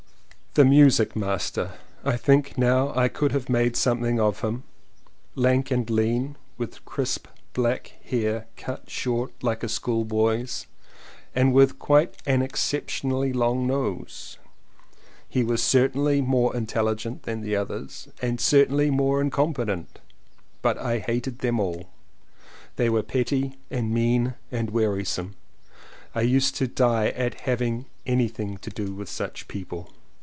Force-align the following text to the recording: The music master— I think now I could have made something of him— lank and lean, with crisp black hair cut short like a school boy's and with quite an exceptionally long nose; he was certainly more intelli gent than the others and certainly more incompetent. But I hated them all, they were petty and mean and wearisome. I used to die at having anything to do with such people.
The 0.53 0.65
music 0.65 1.15
master— 1.15 1.75
I 2.13 2.17
think 2.17 2.57
now 2.57 2.93
I 2.93 3.07
could 3.07 3.31
have 3.31 3.47
made 3.47 3.77
something 3.77 4.19
of 4.19 4.41
him— 4.41 4.63
lank 5.47 5.71
and 5.71 5.89
lean, 5.89 6.35
with 6.57 6.83
crisp 6.83 7.27
black 7.53 7.93
hair 8.03 8.47
cut 8.57 8.89
short 8.89 9.31
like 9.41 9.63
a 9.63 9.69
school 9.69 10.03
boy's 10.03 10.67
and 11.33 11.53
with 11.53 11.79
quite 11.79 12.17
an 12.25 12.41
exceptionally 12.41 13.31
long 13.31 13.65
nose; 13.65 14.37
he 15.29 15.41
was 15.41 15.63
certainly 15.63 16.19
more 16.19 16.51
intelli 16.51 16.97
gent 16.97 17.23
than 17.23 17.39
the 17.39 17.55
others 17.55 18.09
and 18.21 18.41
certainly 18.41 18.89
more 18.89 19.21
incompetent. 19.21 19.99
But 20.61 20.77
I 20.77 20.99
hated 20.99 21.39
them 21.39 21.61
all, 21.61 21.91
they 22.75 22.89
were 22.89 23.03
petty 23.03 23.55
and 23.69 23.93
mean 23.93 24.33
and 24.51 24.71
wearisome. 24.71 25.33
I 26.13 26.23
used 26.23 26.55
to 26.57 26.67
die 26.67 27.07
at 27.07 27.39
having 27.45 27.85
anything 28.05 28.57
to 28.57 28.69
do 28.69 28.93
with 28.93 29.07
such 29.07 29.47
people. 29.47 29.89